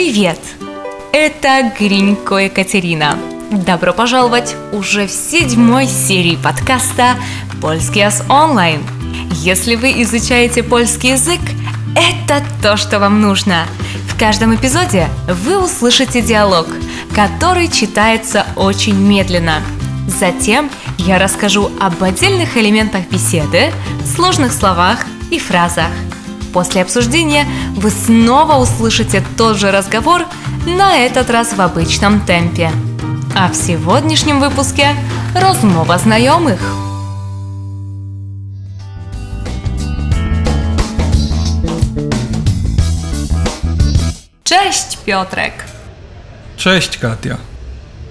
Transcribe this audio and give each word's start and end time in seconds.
Привет! 0.00 0.38
Это 1.12 1.72
Гринько 1.76 2.36
Екатерина. 2.36 3.18
Добро 3.50 3.92
пожаловать 3.92 4.54
уже 4.70 5.08
в 5.08 5.10
седьмой 5.10 5.88
серии 5.88 6.36
подкаста 6.36 7.16
«Польский 7.60 8.08
с 8.08 8.22
онлайн». 8.30 8.80
Если 9.32 9.74
вы 9.74 10.00
изучаете 10.02 10.62
польский 10.62 11.14
язык, 11.14 11.40
это 11.96 12.44
то, 12.62 12.76
что 12.76 13.00
вам 13.00 13.20
нужно. 13.20 13.66
В 14.08 14.16
каждом 14.16 14.54
эпизоде 14.54 15.08
вы 15.26 15.60
услышите 15.60 16.22
диалог, 16.22 16.68
который 17.12 17.66
читается 17.66 18.46
очень 18.54 18.94
медленно. 18.94 19.62
Затем 20.06 20.70
я 20.98 21.18
расскажу 21.18 21.72
об 21.80 22.04
отдельных 22.04 22.56
элементах 22.56 23.08
беседы, 23.10 23.72
сложных 24.14 24.52
словах 24.52 25.04
и 25.32 25.40
фразах. 25.40 25.90
После 26.53 26.81
обсуждения 26.81 27.47
вы 27.75 27.89
снова 27.89 28.55
услышите 28.55 29.23
тот 29.37 29.57
же 29.57 29.71
разговор, 29.71 30.25
на 30.65 30.97
этот 30.97 31.29
раз 31.29 31.53
в 31.53 31.59
обычном 31.59 32.25
темпе. 32.25 32.71
А 33.35 33.49
в 33.49 33.55
сегодняшнем 33.55 34.39
выпуске 34.39 34.95
розмова 35.35 35.97
знакомых. 35.97 36.59
Cześć 44.43 44.97
Piotrek! 45.05 45.53
Cześć 46.57 46.97
Katia. 46.97 47.37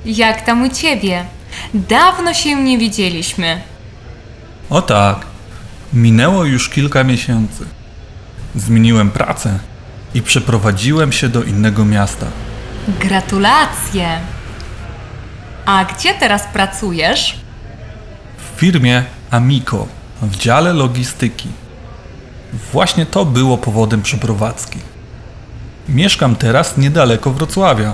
Jak 0.05 0.45
tam 0.45 0.63
u 0.63 0.69
ciebie? 0.69 1.25
Dawno 1.75 2.35
się 2.35 2.55
nie 2.55 2.79
widzieliśmy. 2.79 3.61
O 4.71 4.83
tak, 4.83 5.27
minęło 5.93 6.45
już 6.45 6.69
kilka 6.69 7.05
miesięcy. 7.05 7.65
Zmieniłem 8.58 9.12
pracę 9.12 9.60
i 10.14 10.22
przeprowadziłem 10.22 11.12
się 11.12 11.30
do 11.30 11.44
innego 11.44 11.86
miasta. 11.86 12.26
Gratulacje! 13.00 14.20
A 15.66 15.86
gdzie 15.86 16.14
teraz 16.14 16.44
pracujesz? 16.54 17.40
W 18.38 18.60
firmie 18.60 19.04
Amico 19.32 19.88
w 20.22 20.36
dziale 20.36 20.74
logistyki. 20.74 21.50
Właśnie 22.72 23.06
to 23.06 23.26
było 23.26 23.58
powodem 23.58 24.02
przeprowadzki. 24.02 24.80
Mieszkam 25.90 26.36
teraz 26.36 26.78
niedaleko 26.78 27.32
Wrocławia. 27.32 27.94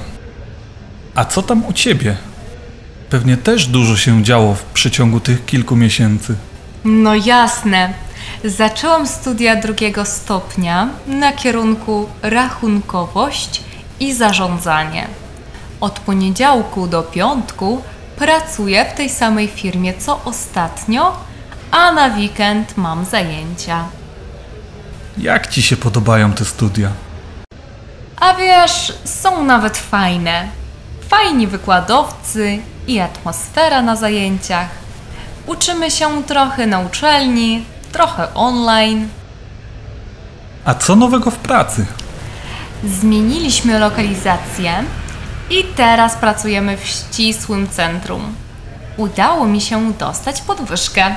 A 1.15 1.25
co 1.25 1.41
tam 1.41 1.65
u 1.65 1.73
ciebie? 1.73 2.17
Pewnie 3.09 3.37
też 3.37 3.67
dużo 3.67 3.97
się 3.97 4.23
działo 4.23 4.55
w 4.55 4.63
przeciągu 4.63 5.19
tych 5.19 5.45
kilku 5.45 5.75
miesięcy. 5.75 6.35
No 6.85 7.15
jasne. 7.15 7.93
Zaczęłam 8.43 9.07
studia 9.07 9.55
drugiego 9.55 10.05
stopnia 10.05 10.89
na 11.07 11.31
kierunku 11.31 12.09
rachunkowość 12.21 13.61
i 13.99 14.13
zarządzanie. 14.13 15.07
Od 15.81 15.99
poniedziałku 15.99 16.87
do 16.87 17.03
piątku 17.03 17.81
pracuję 18.15 18.85
w 18.85 18.93
tej 18.93 19.09
samej 19.09 19.47
firmie 19.47 19.93
co 19.93 20.23
ostatnio, 20.25 21.17
a 21.71 21.91
na 21.91 22.07
weekend 22.07 22.77
mam 22.77 23.05
zajęcia. 23.05 23.85
Jak 25.17 25.47
ci 25.47 25.61
się 25.61 25.77
podobają 25.77 26.33
te 26.33 26.45
studia? 26.45 26.89
A 28.19 28.33
wiesz, 28.33 28.93
są 29.03 29.43
nawet 29.43 29.77
fajne. 29.77 30.47
Fajni 31.09 31.47
wykładowcy 31.47 32.59
i 32.87 32.99
atmosfera 32.99 33.81
na 33.81 33.95
zajęciach. 33.95 34.69
Uczymy 35.45 35.91
się 35.91 36.23
trochę 36.23 36.67
na 36.67 36.79
uczelni, 36.79 37.65
trochę 37.93 38.33
online. 38.33 39.09
A 40.65 40.73
co 40.73 40.95
nowego 40.95 41.31
w 41.31 41.37
pracy? 41.37 41.85
Zmieniliśmy 42.83 43.79
lokalizację 43.79 44.83
i 45.49 45.63
teraz 45.63 46.15
pracujemy 46.15 46.77
w 46.77 46.85
ścisłym 46.87 47.69
centrum. 47.69 48.35
Udało 48.97 49.45
mi 49.45 49.61
się 49.61 49.93
dostać 49.93 50.41
podwyżkę, 50.41 51.15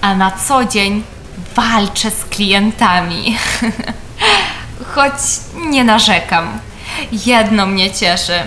a 0.00 0.14
na 0.14 0.30
co 0.30 0.64
dzień 0.64 1.02
walczę 1.56 2.10
z 2.10 2.24
klientami. 2.24 3.36
Choć 4.94 5.12
nie 5.54 5.84
narzekam. 5.84 6.58
Jedno 7.26 7.66
mnie 7.66 7.90
cieszy, 7.90 8.42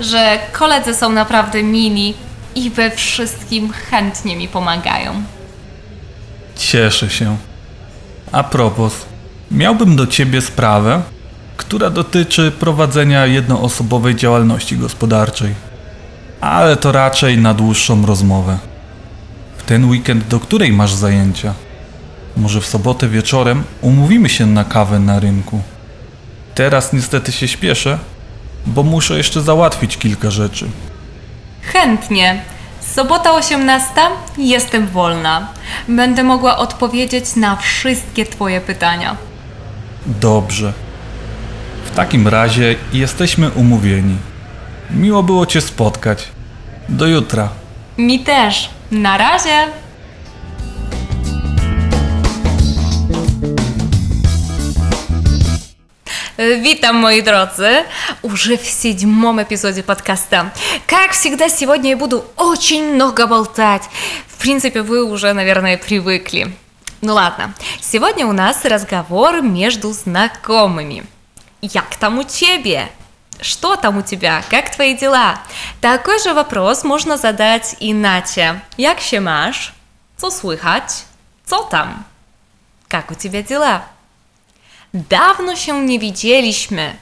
że 0.00 0.38
koledzy 0.52 0.94
są 0.94 1.08
naprawdę 1.08 1.62
mili 1.62 2.14
i 2.54 2.70
we 2.70 2.90
wszystkim 2.90 3.72
chętnie 3.72 4.36
mi 4.36 4.48
pomagają. 4.48 5.22
Cieszę 6.58 7.10
się. 7.10 7.36
A 8.32 8.44
propos, 8.44 8.92
miałbym 9.50 9.96
do 9.96 10.06
ciebie 10.06 10.40
sprawę, 10.40 11.02
która 11.56 11.90
dotyczy 11.90 12.50
prowadzenia 12.50 13.26
jednoosobowej 13.26 14.16
działalności 14.16 14.76
gospodarczej. 14.76 15.54
Ale 16.40 16.76
to 16.76 16.92
raczej 16.92 17.38
na 17.38 17.54
dłuższą 17.54 18.06
rozmowę. 18.06 18.58
W 19.56 19.62
ten 19.62 19.84
weekend 19.84 20.28
do 20.28 20.40
której 20.40 20.72
masz 20.72 20.92
zajęcia? 20.92 21.54
Może 22.36 22.60
w 22.60 22.66
sobotę 22.66 23.08
wieczorem 23.08 23.64
umówimy 23.80 24.28
się 24.28 24.46
na 24.46 24.64
kawę 24.64 24.98
na 24.98 25.20
rynku. 25.20 25.62
Teraz 26.54 26.92
niestety 26.92 27.32
się 27.32 27.48
śpieszę, 27.48 27.98
bo 28.66 28.82
muszę 28.82 29.16
jeszcze 29.16 29.42
załatwić 29.42 29.96
kilka 29.96 30.30
rzeczy. 30.30 30.68
Chętnie. 31.62 32.42
Sobota 32.94 33.32
18. 33.34 33.92
Jestem 34.38 34.86
wolna. 34.86 35.48
Będę 35.88 36.22
mogła 36.22 36.56
odpowiedzieć 36.56 37.36
na 37.36 37.56
wszystkie 37.56 38.26
Twoje 38.26 38.60
pytania. 38.60 39.16
Dobrze. 40.06 40.72
W 41.84 41.94
takim 41.96 42.28
razie 42.28 42.76
jesteśmy 42.92 43.50
umówieni. 43.50 44.16
Miło 44.90 45.22
było 45.22 45.46
Cię 45.46 45.60
spotkać. 45.60 46.28
Do 46.88 47.06
jutra. 47.06 47.48
Mi 47.98 48.20
też. 48.20 48.70
Na 48.90 49.18
razie. 49.18 49.66
Witam, 56.38 56.92
мои 56.92 57.20
дорогие, 57.20 57.84
уже 58.22 58.56
в 58.56 58.64
седьмом 58.64 59.42
эпизоде 59.42 59.82
подкаста. 59.82 60.52
Как 60.86 61.10
всегда, 61.10 61.48
сегодня 61.48 61.90
я 61.90 61.96
буду 61.96 62.24
очень 62.36 62.94
много 62.94 63.26
болтать. 63.26 63.82
В 64.28 64.38
принципе, 64.38 64.82
вы 64.82 65.02
уже, 65.02 65.32
наверное, 65.32 65.76
привыкли. 65.76 66.54
Ну 67.00 67.14
ладно, 67.14 67.54
сегодня 67.80 68.24
у 68.24 68.30
нас 68.30 68.64
разговор 68.64 69.42
между 69.42 69.92
знакомыми. 69.92 71.06
Як 71.60 71.96
там 71.96 72.20
у 72.20 72.22
тебя? 72.22 72.88
Что 73.40 73.74
там 73.74 73.98
у 73.98 74.02
тебя? 74.02 74.44
Как 74.48 74.70
твои 74.70 74.94
дела? 74.94 75.40
Такой 75.80 76.20
же 76.20 76.34
вопрос 76.34 76.84
можно 76.84 77.16
задать 77.16 77.74
иначе. 77.80 78.60
Як 78.76 79.00
się 79.00 79.20
masz? 79.20 79.72
Co 80.16 80.30
słychać? 80.30 81.04
Co 81.44 81.64
tam? 81.64 82.04
Как 82.88 83.10
у 83.10 83.16
тебя 83.16 83.42
дела? 83.42 83.97
Давно 84.94 85.56
się 85.56 85.82
не 85.82 85.98
widzieliśmy. 85.98 86.96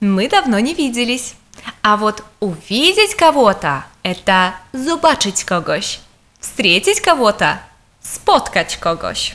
Мы 0.00 0.28
давно 0.28 0.60
не 0.60 0.74
виделись. 0.74 1.34
А 1.82 1.96
вот 1.96 2.22
увидеть 2.40 3.14
кого-то– 3.14 3.82
это 4.02 4.52
zobaczyć 4.72 5.44
kogoś. 5.44 6.00
Встретить 6.40 7.00
кого-то– 7.00 7.58
spotkać 8.02 8.76
kogoś. 8.76 9.34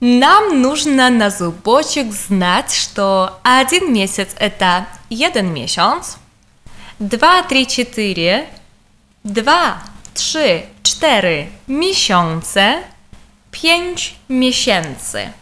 Нам 0.00 0.62
нужно 0.62 1.10
на 1.10 1.30
зубочек 1.30 2.12
знать, 2.12 2.74
что 2.74 3.38
один 3.44 3.92
месяц– 3.92 4.34
это 4.38 4.84
jeden 5.10 5.52
miesiąc, 5.54 6.18
dwa, 7.00 7.42
trzy, 7.42 7.66
cztery, 7.66 8.46
dwa, 9.24 9.80
trzy, 10.14 10.62
cztery 10.82 11.46
miesiące, 11.68 12.82
pięć 13.50 14.14
miesięcy. 14.28 15.32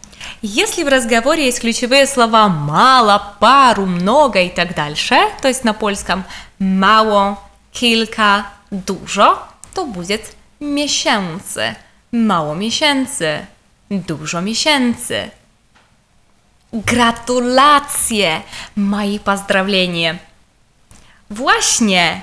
Если 0.41 0.83
в 0.83 0.87
разговоре 0.87 1.45
есть 1.45 1.59
ключевые 1.59 2.05
слова 2.05 2.47
мало, 2.47 3.35
пару, 3.39 3.85
много 3.85 4.41
и 4.41 4.49
так 4.49 4.75
дальше, 4.75 5.17
то 5.41 5.47
есть 5.47 5.63
на 5.63 5.73
польском 5.73 6.23
mało, 6.59 7.37
kilka, 7.73 8.43
dużo, 8.71 9.47
to 9.73 9.85
будет 9.85 10.35
miesięcy. 10.61 11.75
Mało 12.11 12.55
miesięcy, 12.55 13.45
dużo 13.89 14.41
miesięcy. 14.41 15.31
Gratulacje, 16.73 18.41
мои 18.75 19.19
поздравления. 19.19 20.17
Właśnie, 21.29 22.21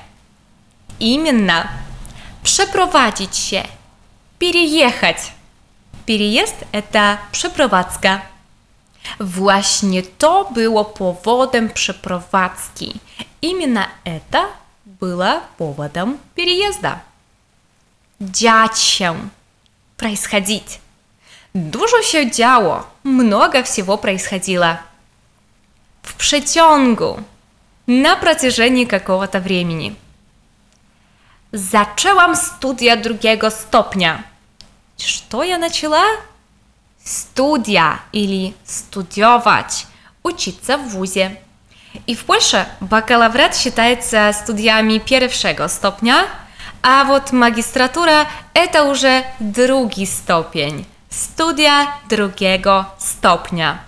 именно, 1.00 1.68
przeprowadzić 2.42 3.36
się, 3.36 3.62
переехать. 4.38 5.32
Переезд – 6.06 6.72
это 6.72 7.18
przeprowadzka. 7.32 8.20
Właśnie 9.20 10.02
to 10.02 10.48
było 10.54 10.84
powodem 10.84 11.70
przeprowadzki. 11.70 13.00
Именно 13.42 13.86
это 14.04 14.46
было 14.86 15.40
поводом 15.58 16.18
переезда. 16.34 17.00
Dziać 18.20 18.78
się. 18.78 19.28
Происходить. 19.96 20.80
Dużo 21.54 22.02
się 22.02 22.30
działo. 22.30 22.86
Много 23.04 23.62
всего 23.62 23.98
происходило. 23.98 24.76
W 26.02 26.14
przeciągu. 26.14 27.22
на 27.86 28.16
протяжении 28.16 28.84
какого-то 28.84 29.40
времени. 29.40 29.94
Zaczęłam 31.52 32.36
studia 32.36 32.96
drugiego 32.96 33.50
stopnia. 33.50 34.22
Что 34.96 35.42
я 35.42 35.58
начала? 35.58 36.04
Studia 37.04 37.98
или 38.12 38.54
studiować, 38.64 39.86
учиться 40.22 40.78
в 40.78 40.88
ВУЗе. 40.88 41.40
И 42.06 42.14
в 42.14 42.24
Польше 42.24 42.68
бакалавриат 42.80 43.56
считается 43.56 44.32
студиями 44.32 44.98
pierwszego 44.98 45.68
stopnia, 45.68 46.26
a 46.82 47.04
вот 47.04 47.32
магистратура – 47.32 48.54
это 48.54 48.84
уже 48.84 49.24
drugi 49.38 50.06
stopień. 50.06 50.84
Studia 51.10 51.86
drugiego 52.08 52.86
stopnia. 52.98 53.78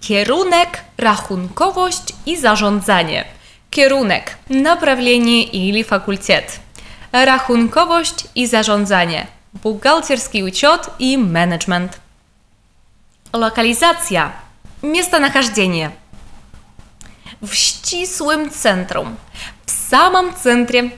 Kierunek, 0.00 0.84
rachunkowość 0.96 2.14
i 2.26 2.36
zarządzanie. 2.36 3.24
Kierunek, 3.70 4.36
направление 4.48 5.42
или 5.42 5.82
факультет. 5.82 6.60
Rachunkowość 7.12 8.26
i 8.34 8.46
zarządzanie. 8.46 9.26
Bułgalterski 9.63 10.43
учет 10.43 10.89
i 10.99 11.17
management. 11.17 11.99
Lokalizacja. 13.33 14.31
Местонахождение. 14.83 15.91
В 17.41 17.53
ścisłym 17.55 18.49
centrum. 18.49 19.15
W 19.65 19.71
samym 19.71 20.33
centrum. 20.33 20.91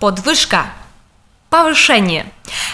Подвышка. 0.00 0.64
Повышение. 1.50 2.24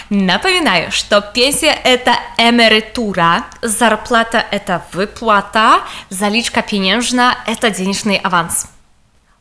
Напоминаю, 0.09 0.91
что 0.91 1.21
пенсия– 1.21 1.73
это 1.83 2.15
эмеритура, 2.37 3.45
зарплата– 3.61 4.45
это 4.51 4.81
выплата, 4.93 5.81
заличка 6.09 6.61
pieniężna– 6.61 7.35
это 7.45 7.71
денежный 7.71 8.17
аванс. 8.17 8.67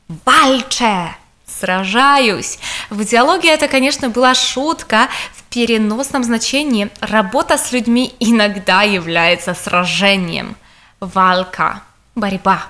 Вальче! 0.08 1.14
Сражаюсь! 1.60 2.58
В 2.90 3.04
диалоге 3.04 3.50
это, 3.50 3.68
конечно, 3.68 4.10
была 4.10 4.34
шутка 4.34 5.08
в 5.34 5.42
переносном 5.44 6.22
значении. 6.24 6.90
Работа 7.00 7.56
с 7.56 7.72
людьми 7.72 8.14
иногда 8.20 8.82
является 8.82 9.54
сражением. 9.54 10.56
Валка. 11.00 11.82
Борьба. 12.14 12.62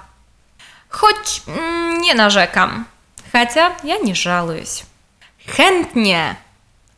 Хоть 0.89 1.43
не 1.47 2.15
narzekam, 2.15 2.85
хотя 3.33 3.73
я 3.83 3.99
не 3.99 4.15
жалуюсь. 4.15 4.85
Chętnie. 5.47 6.37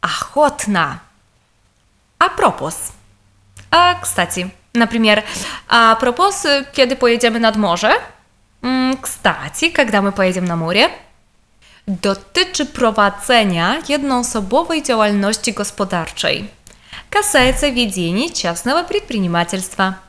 охотно. 0.00 1.00
А 2.18 2.28
пропос. 2.28 2.92
А, 3.70 3.94
кстати, 3.94 4.50
например, 4.72 5.24
а 5.68 5.94
пропос, 5.96 6.46
kiedy 6.74 6.96
поедем 6.96 7.40
над 7.40 7.56
morze? 7.56 8.00
Кстати, 9.00 9.68
когда 9.70 10.02
мы 10.02 10.12
поедем 10.12 10.44
на 10.44 10.56
море? 10.56 10.90
Dotyczy 11.87 12.65
prowadzenia 12.65 13.81
jednoosobowej 13.89 14.83
działalności 14.83 15.53
gospodarczej. 15.53 16.49
Касается 17.09 17.69
ведения 17.69 18.29
частного 18.29 18.83
предпринимательства. 18.83 19.99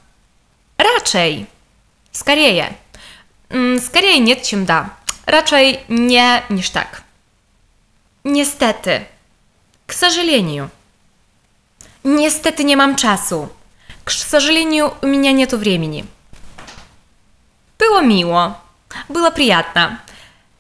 Raczej. 0.79 1.47
Скорее. 2.13 2.75
Скорее 3.81 4.19
нет, 4.19 4.43
чем 4.43 4.65
да. 4.65 4.91
Raczej 5.27 5.81
nie 5.89 6.43
niż 6.51 6.71
tak. 6.71 7.03
Niestety. 8.25 9.05
К 9.87 9.95
сожалению. 9.95 10.69
Niestety 12.05 12.65
nie 12.65 12.77
mam 12.77 12.97
czasu. 12.97 13.49
К 14.05 14.13
сожалению, 14.13 14.93
у 15.03 15.07
меня 15.07 15.33
нету 15.33 15.59
времени. 15.59 16.05
Było 17.79 18.03
miło. 18.03 18.55
Было 19.09 19.31
приятно. 19.31 19.99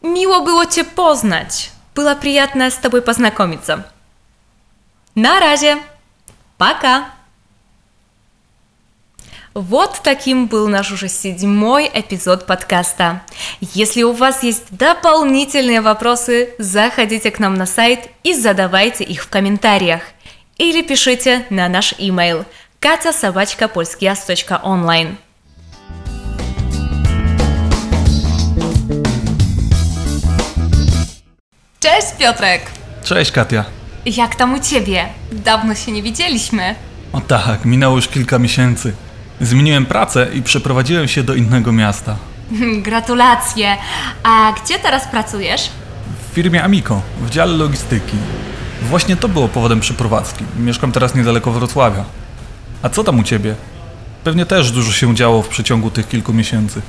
Miło 0.01 0.41
było 0.41 0.65
Cię 0.65 0.83
poznać. 0.83 1.71
Было 1.95 2.15
приятно 2.15 2.71
с 2.71 2.77
тобой 2.77 3.01
познакомиться. 3.01 3.83
На 5.15 5.39
разе. 5.39 5.77
Пока. 6.57 7.09
Вот 9.53 9.99
таким 10.03 10.47
был 10.47 10.69
наш 10.69 10.91
уже 10.91 11.09
седьмой 11.09 11.91
эпизод 11.93 12.45
подкаста. 12.45 13.23
Если 13.59 14.03
у 14.03 14.13
вас 14.13 14.43
есть 14.43 14.63
дополнительные 14.71 15.81
вопросы, 15.81 16.53
заходите 16.59 17.29
к 17.31 17.39
нам 17.39 17.55
на 17.55 17.65
сайт 17.65 18.09
и 18.23 18.33
задавайте 18.33 19.03
их 19.03 19.23
в 19.23 19.29
комментариях. 19.29 20.01
Или 20.57 20.81
пишите 20.81 21.45
на 21.49 21.67
наш 21.67 21.91
email 21.93 22.45
катя 22.79 23.11
собачка 23.11 23.69
онлайн. 24.63 25.17
Cześć 31.79 32.07
Piotrek! 32.19 32.61
Cześć 33.03 33.31
Katia. 33.31 33.65
Jak 34.05 34.35
tam 34.35 34.53
u 34.53 34.59
Ciebie? 34.59 35.05
Dawno 35.31 35.75
się 35.75 35.91
nie 35.91 36.03
widzieliśmy. 36.03 36.75
O 37.13 37.21
tak, 37.21 37.65
minęło 37.65 37.95
już 37.95 38.07
kilka 38.07 38.39
miesięcy. 38.39 38.93
Zmieniłem 39.41 39.85
pracę 39.85 40.27
i 40.33 40.41
przeprowadziłem 40.41 41.07
się 41.07 41.23
do 41.23 41.33
innego 41.33 41.71
miasta. 41.71 42.15
Gratulacje! 42.87 43.77
A 44.23 44.53
gdzie 44.63 44.79
teraz 44.79 45.07
pracujesz? 45.07 45.69
W 46.31 46.33
firmie 46.33 46.63
Amico, 46.63 47.01
w 47.21 47.29
dziale 47.29 47.53
logistyki. 47.57 48.17
Właśnie 48.81 49.15
to 49.15 49.27
było 49.27 49.47
powodem 49.47 49.79
przeprowadzki. 49.79 50.45
Mieszkam 50.57 50.91
teraz 50.91 51.15
niedaleko 51.15 51.51
Wrocławia. 51.51 52.03
A 52.81 52.89
co 52.89 53.03
tam 53.03 53.19
u 53.19 53.23
ciebie? 53.23 53.55
Pewnie 54.23 54.45
też 54.45 54.71
dużo 54.71 54.91
się 54.91 55.15
działo 55.15 55.41
w 55.41 55.47
przeciągu 55.47 55.91
tych 55.91 56.07
kilku 56.07 56.33
miesięcy. 56.33 56.81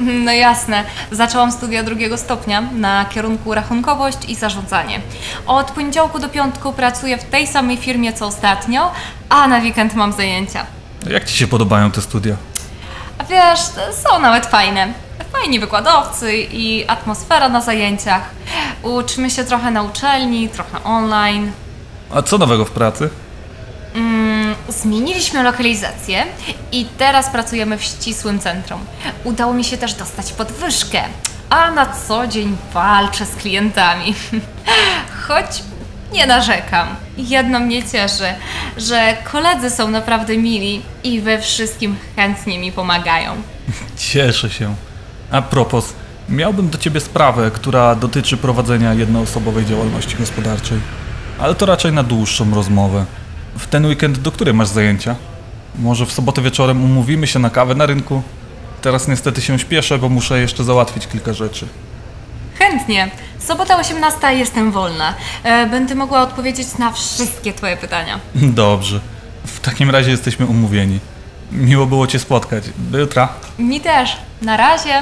No 0.24 0.32
jasne. 0.32 0.84
Zaczęłam 1.12 1.52
studia 1.52 1.82
drugiego 1.82 2.16
stopnia 2.18 2.60
na 2.60 3.04
kierunku 3.04 3.54
rachunkowość 3.54 4.18
i 4.28 4.34
zarządzanie. 4.34 5.00
Od 5.46 5.70
poniedziałku 5.70 6.18
do 6.18 6.28
piątku 6.28 6.72
pracuję 6.72 7.18
w 7.18 7.24
tej 7.24 7.46
samej 7.46 7.76
firmie 7.76 8.12
co 8.12 8.26
ostatnio, 8.26 8.92
a 9.28 9.48
na 9.48 9.58
weekend 9.58 9.94
mam 9.94 10.12
zajęcia. 10.12 10.66
Jak 11.10 11.24
ci 11.24 11.36
się 11.36 11.46
podobają 11.46 11.90
te 11.90 12.00
studia? 12.00 12.36
A 13.18 13.24
wiesz, 13.24 13.60
są 14.04 14.18
nawet 14.18 14.46
fajne. 14.46 14.92
Fajni 15.32 15.60
wykładowcy 15.60 16.36
i 16.36 16.84
atmosfera 16.88 17.48
na 17.48 17.60
zajęciach. 17.60 18.22
Uczymy 18.82 19.30
się 19.30 19.44
trochę 19.44 19.70
na 19.70 19.82
uczelni, 19.82 20.48
trochę 20.48 20.84
online. 20.84 21.52
A 22.14 22.22
co 22.22 22.38
nowego 22.38 22.64
w 22.64 22.70
pracy? 22.70 23.10
Mm, 23.94 24.27
zmieniliśmy 24.68 25.42
lokalizację 25.42 26.24
i 26.72 26.86
teraz 26.98 27.30
pracujemy 27.30 27.78
w 27.78 27.82
ścisłym 27.82 28.38
centrum. 28.38 28.80
Udało 29.24 29.54
mi 29.54 29.64
się 29.64 29.78
też 29.78 29.94
dostać 29.94 30.32
podwyżkę, 30.32 31.02
a 31.50 31.70
na 31.70 31.86
co 31.86 32.26
dzień 32.26 32.56
walczę 32.74 33.26
z 33.26 33.34
klientami. 33.34 34.14
Choć 35.28 35.62
nie 36.12 36.26
narzekam. 36.26 36.88
Jedno 37.16 37.60
mnie 37.60 37.82
cieszy, 37.82 38.24
że 38.76 39.16
koledzy 39.32 39.70
są 39.70 39.90
naprawdę 39.90 40.36
mili 40.36 40.82
i 41.04 41.20
we 41.20 41.40
wszystkim 41.40 41.96
chętnie 42.16 42.58
mi 42.58 42.72
pomagają. 42.72 43.32
Cieszę 44.10 44.50
się. 44.50 44.74
A 45.30 45.42
propos, 45.42 45.92
miałbym 46.28 46.70
do 46.70 46.78
ciebie 46.78 47.00
sprawę, 47.00 47.50
która 47.50 47.94
dotyczy 47.94 48.36
prowadzenia 48.36 48.94
jednoosobowej 48.94 49.66
działalności 49.66 50.16
gospodarczej. 50.16 50.78
Ale 51.38 51.54
to 51.54 51.66
raczej 51.66 51.92
na 51.92 52.02
dłuższą 52.02 52.54
rozmowę 52.54 53.04
W 53.57 53.67
ten 53.67 53.85
weekend 53.85 54.19
do 54.19 54.31
której 54.31 54.53
masz 54.53 54.67
zajęcia? 54.67 55.15
Może 55.79 56.05
w 56.05 56.11
sobotę 56.11 56.41
wieczorem 56.41 56.83
umówimy 56.83 57.27
się 57.27 57.39
na 57.39 57.49
kawę 57.49 57.75
na 57.75 57.85
rynku? 57.85 58.21
Teraz 58.81 59.07
niestety 59.07 59.41
się 59.41 59.59
śpieszę, 59.59 59.97
bo 59.97 60.09
muszę 60.09 60.39
jeszcze 60.39 60.63
załatwić 60.63 61.07
kilka 61.07 61.33
rzeczy. 61.33 61.67
Chętnie. 62.59 63.11
Sobota 63.39 63.77
18 63.77 64.35
jestem 64.35 64.71
wolna. 64.71 65.13
E, 65.43 65.67
Będę 65.67 65.95
mogła 65.95 66.21
odpowiedzieć 66.21 66.77
na 66.77 66.91
wszystkie 66.91 67.53
Twoje 67.53 67.77
pytania. 67.77 68.19
Dobrze. 68.35 68.99
W 69.45 69.59
takim 69.59 69.89
razie 69.89 70.11
jesteśmy 70.11 70.45
umówieni. 70.45 70.99
Miło 71.51 71.85
było 71.85 72.07
Cię 72.07 72.19
spotkać. 72.19 72.63
Do 72.77 72.97
jutra. 72.97 73.29
Mi 73.59 73.81
też. 73.81 74.17
Na 74.41 74.57
razie. 74.57 75.01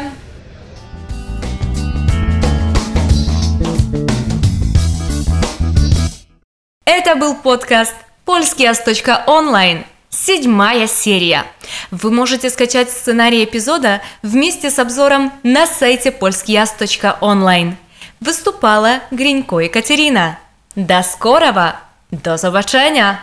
Это 6.85 7.15
был 7.15 7.35
подкаст 7.41 7.95
«Польскиас.онлайн». 8.26 9.84
Седьмая 10.10 10.88
серия. 10.88 11.44
Вы 11.90 12.10
можете 12.10 12.50
скачать 12.50 12.90
сценарий 12.90 13.44
эпизода 13.44 14.02
вместе 14.22 14.70
с 14.70 14.78
обзором 14.78 15.32
на 15.44 15.66
сайте 15.66 16.10
polskias.online. 16.10 17.76
Выступала 18.20 19.00
Гринько 19.12 19.60
Екатерина. 19.60 20.38
До 20.74 21.02
скорого! 21.02 21.76
До 22.10 22.36
zobaczenia! 22.36 23.20